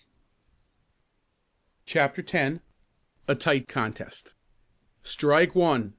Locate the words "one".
5.53-5.89